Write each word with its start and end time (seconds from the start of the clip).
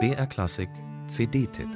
BR 0.00 0.26
Klassik 0.26 0.68
CD-Tipp 1.06 1.68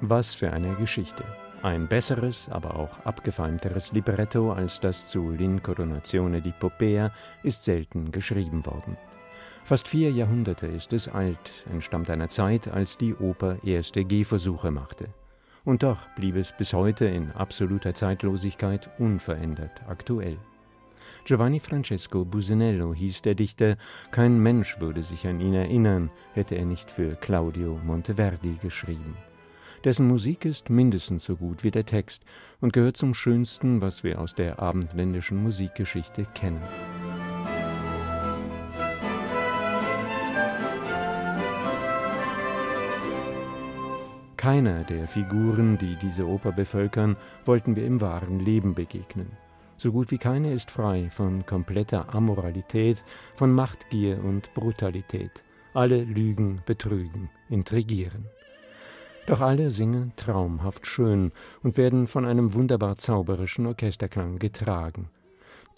Was 0.00 0.34
für 0.34 0.52
eine 0.52 0.72
Geschichte. 0.74 1.24
Ein 1.62 1.88
besseres, 1.88 2.48
aber 2.48 2.76
auch 2.76 3.00
abgefeimteres 3.04 3.90
Libretto 3.90 4.52
als 4.52 4.78
das 4.78 5.08
zu 5.08 5.30
L'Incoronazione 5.30 6.40
di 6.40 6.52
Poppea 6.52 7.10
ist 7.42 7.64
selten 7.64 8.12
geschrieben 8.12 8.64
worden. 8.66 8.96
Fast 9.66 9.88
vier 9.88 10.12
Jahrhunderte 10.12 10.68
ist 10.68 10.92
es 10.92 11.08
alt, 11.08 11.66
entstammt 11.68 12.08
einer 12.08 12.28
Zeit, 12.28 12.68
als 12.68 12.98
die 12.98 13.16
Oper 13.16 13.58
erste 13.64 14.04
Gehversuche 14.04 14.70
machte. 14.70 15.08
Und 15.64 15.82
doch 15.82 16.08
blieb 16.14 16.36
es 16.36 16.52
bis 16.56 16.72
heute 16.72 17.06
in 17.06 17.32
absoluter 17.32 17.92
Zeitlosigkeit 17.92 18.88
unverändert 19.00 19.82
aktuell. 19.88 20.38
Giovanni 21.24 21.58
Francesco 21.58 22.24
Businello 22.24 22.94
hieß 22.94 23.22
der 23.22 23.34
Dichter, 23.34 23.76
kein 24.12 24.38
Mensch 24.38 24.78
würde 24.78 25.02
sich 25.02 25.26
an 25.26 25.40
ihn 25.40 25.54
erinnern, 25.54 26.12
hätte 26.32 26.54
er 26.54 26.64
nicht 26.64 26.92
für 26.92 27.16
Claudio 27.16 27.80
Monteverdi 27.84 28.58
geschrieben. 28.62 29.16
Dessen 29.82 30.06
Musik 30.06 30.44
ist 30.44 30.70
mindestens 30.70 31.24
so 31.24 31.34
gut 31.34 31.64
wie 31.64 31.72
der 31.72 31.86
Text 31.86 32.24
und 32.60 32.72
gehört 32.72 32.96
zum 32.96 33.14
Schönsten, 33.14 33.80
was 33.80 34.04
wir 34.04 34.20
aus 34.20 34.36
der 34.36 34.60
abendländischen 34.60 35.42
Musikgeschichte 35.42 36.24
kennen. 36.34 36.62
Keiner 44.36 44.84
der 44.84 45.08
Figuren, 45.08 45.78
die 45.78 45.96
diese 45.96 46.26
Oper 46.26 46.52
bevölkern, 46.52 47.16
wollten 47.46 47.74
wir 47.74 47.86
im 47.86 48.02
wahren 48.02 48.38
Leben 48.38 48.74
begegnen. 48.74 49.30
So 49.78 49.92
gut 49.92 50.10
wie 50.10 50.18
keine 50.18 50.52
ist 50.52 50.70
frei 50.70 51.08
von 51.10 51.46
kompletter 51.46 52.14
Amoralität, 52.14 53.02
von 53.34 53.52
Machtgier 53.52 54.22
und 54.22 54.52
Brutalität. 54.52 55.42
Alle 55.72 56.04
lügen, 56.04 56.60
betrügen, 56.66 57.30
intrigieren. 57.48 58.26
Doch 59.26 59.40
alle 59.40 59.70
singen 59.70 60.12
traumhaft 60.16 60.86
schön 60.86 61.32
und 61.62 61.76
werden 61.76 62.06
von 62.06 62.24
einem 62.24 62.54
wunderbar 62.54 62.96
zauberischen 62.96 63.66
Orchesterklang 63.66 64.38
getragen. 64.38 65.08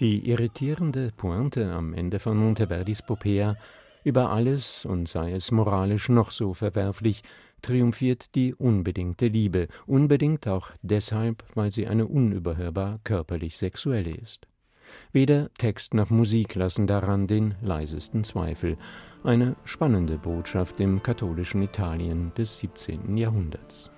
Die 0.01 0.29
irritierende 0.29 1.11
Pointe 1.17 1.73
am 1.73 1.95
Ende 1.95 2.19
von 2.19 2.37
Monteverdis 2.37 3.03
Popea 3.03 3.57
über 4.05 4.31
alles, 4.31 4.85
und 4.85 5.09
sei 5.09 5.33
es 5.33 5.51
moralisch 5.51 6.09
noch 6.09 6.31
so 6.31 6.55
verwerflich, 6.55 7.23
triumphiert 7.63 8.35
die 8.35 8.55
unbedingte 8.55 9.27
Liebe, 9.29 9.69
unbedingt 9.87 10.47
auch 10.49 10.71
deshalb, 10.83 11.45
weil 11.55 11.71
sie 11.71 11.87
eine 11.87 12.07
unüberhörbar 12.07 13.01
körperlich 13.05 13.57
sexuelle 13.57 14.15
ist. 14.15 14.47
Weder 15.13 15.51
Text 15.55 15.95
noch 15.95 16.11
Musik 16.11 16.55
lassen 16.55 16.87
daran 16.87 17.27
den 17.27 17.55
leisesten 17.61 18.25
Zweifel. 18.25 18.77
Eine 19.23 19.57
spannende 19.65 20.17
Botschaft 20.17 20.81
im 20.81 21.03
katholischen 21.03 21.63
Italien 21.63 22.33
des 22.37 22.59
17. 22.59 23.17
Jahrhunderts. 23.17 23.98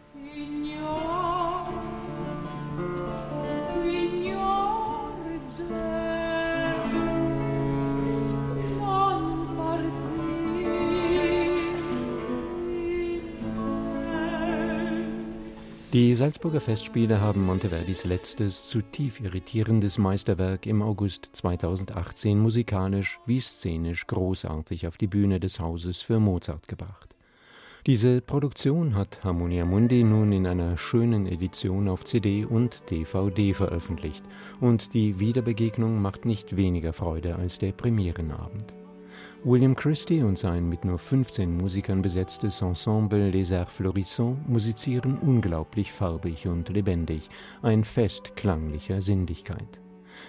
Die 15.93 16.15
Salzburger 16.15 16.61
Festspiele 16.61 17.21
haben 17.21 17.45
Monteverdis 17.45 18.05
letztes, 18.05 18.69
zutiefst 18.69 19.23
irritierendes 19.23 19.99
Meisterwerk 19.99 20.67
im 20.67 20.83
August 20.83 21.31
2018 21.33 22.39
musikalisch 22.39 23.19
wie 23.27 23.41
szenisch 23.41 24.07
großartig 24.07 24.87
auf 24.87 24.99
die 24.99 25.09
Bühne 25.09 25.41
des 25.41 25.59
Hauses 25.59 26.01
für 26.01 26.21
Mozart 26.21 26.69
gebracht. 26.69 27.17
Diese 27.87 28.21
Produktion 28.21 28.95
hat 28.95 29.25
Harmonia 29.25 29.65
Mundi 29.65 30.05
nun 30.05 30.31
in 30.31 30.47
einer 30.47 30.79
schönen 30.79 31.27
Edition 31.27 31.89
auf 31.89 32.05
CD 32.05 32.45
und 32.45 32.89
DVD 32.89 33.53
veröffentlicht 33.53 34.23
und 34.61 34.95
die 34.95 35.19
Wiederbegegnung 35.19 36.01
macht 36.01 36.25
nicht 36.25 36.57
weniger 36.57 36.93
Freude 36.93 37.35
als 37.35 37.59
der 37.59 37.73
Premierenabend. 37.73 38.80
William 39.43 39.75
Christie 39.75 40.23
und 40.23 40.37
sein 40.37 40.69
mit 40.69 40.85
nur 40.85 40.99
15 40.99 41.57
Musikern 41.57 42.03
besetztes 42.03 42.61
Ensemble 42.61 43.31
Les 43.31 43.51
Arts 43.53 43.75
Florissants 43.75 44.39
musizieren 44.47 45.17
unglaublich 45.17 45.93
farbig 45.93 46.47
und 46.47 46.69
lebendig, 46.69 47.31
ein 47.63 47.83
Fest 47.83 48.37
klanglicher 48.37 49.01
Sinnlichkeit. 49.01 49.81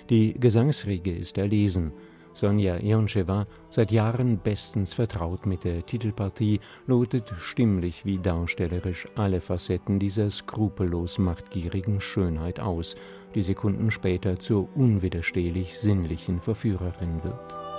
Die 0.10 0.34
Gesangsriege 0.40 1.14
ist 1.14 1.38
erlesen. 1.38 1.92
Sonja 2.32 2.78
Ioncheva, 2.78 3.48
seit 3.68 3.92
Jahren 3.92 4.38
bestens 4.38 4.94
vertraut 4.94 5.46
mit 5.46 5.66
der 5.66 5.86
Titelpartie, 5.86 6.62
lotet 6.88 7.34
stimmlich 7.38 8.06
wie 8.06 8.18
darstellerisch 8.18 9.08
alle 9.16 9.42
Facetten 9.42 10.00
dieser 10.00 10.30
skrupellos 10.32 11.18
machtgierigen 11.18 12.00
Schönheit 12.00 12.62
aus, 12.62 12.96
die 13.36 13.42
Sekunden 13.42 13.92
später 13.92 14.40
zur 14.40 14.70
unwiderstehlich 14.78 15.78
sinnlichen 15.78 16.40
Verführerin 16.40 17.22
wird. 17.26 17.71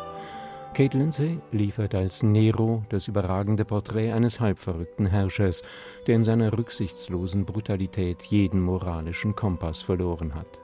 Kate 0.75 0.97
Lindsay 0.97 1.39
liefert 1.51 1.95
als 1.95 2.23
Nero 2.23 2.83
das 2.89 3.07
überragende 3.07 3.67
Porträt 3.67 4.13
eines 4.13 4.41
halbverrückten 4.41 5.05
Herrschers, 5.05 5.63
der 6.07 6.15
in 6.15 6.23
seiner 6.23 6.57
rücksichtslosen 6.57 7.45
Brutalität 7.45 8.23
jeden 8.23 8.63
moralischen 8.63 9.37
Kompass 9.37 9.83
verloren 9.83 10.35
hat. 10.35 10.61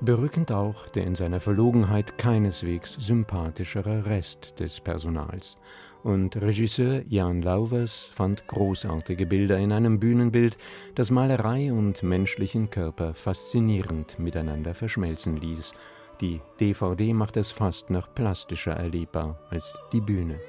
Berückend 0.00 0.50
auch 0.50 0.88
der 0.88 1.04
in 1.04 1.14
seiner 1.14 1.38
Verlogenheit 1.38 2.18
keineswegs 2.18 2.94
sympathischere 2.94 4.04
Rest 4.04 4.58
des 4.58 4.80
Personals. 4.80 5.58
Und 6.02 6.34
Regisseur 6.34 7.02
Jan 7.06 7.40
Lauvers 7.40 8.10
fand 8.10 8.48
großartige 8.48 9.26
Bilder 9.26 9.58
in 9.58 9.70
einem 9.70 10.00
Bühnenbild, 10.00 10.58
das 10.96 11.12
Malerei 11.12 11.72
und 11.72 12.02
menschlichen 12.02 12.70
Körper 12.70 13.14
faszinierend 13.14 14.18
miteinander 14.18 14.74
verschmelzen 14.74 15.36
ließ 15.36 15.72
die 16.20 16.40
DVD 16.60 17.12
macht 17.14 17.36
es 17.36 17.50
fast 17.50 17.90
noch 17.90 18.14
plastischer 18.14 18.72
erlebbar 18.72 19.38
als 19.50 19.76
die 19.92 20.00
Bühne. 20.00 20.40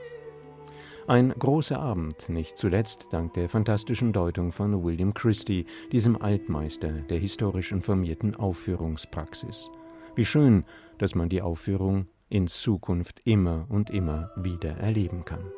Ein 1.08 1.34
großer 1.38 1.80
Abend, 1.80 2.30
nicht 2.30 2.58
zuletzt 2.58 3.08
dank 3.12 3.34
der 3.34 3.50
fantastischen 3.50 4.14
Deutung 4.14 4.52
von 4.52 4.84
William 4.84 5.14
Christie, 5.14 5.66
diesem 5.92 6.22
Altmeister 6.22 6.92
der 6.92 7.18
historisch 7.18 7.72
informierten 7.72 8.36
Aufführungspraxis. 8.36 9.72
Wie 10.16 10.26
schön, 10.26 10.64
dass 11.00 11.16
man 11.16 11.30
die 11.30 11.42
Aufführung 11.42 12.08
in 12.30 12.48
Zukunft 12.48 13.22
immer 13.26 13.66
und 13.70 13.90
immer 13.90 14.32
wieder 14.36 14.78
erleben 14.78 15.26
kann. 15.26 15.52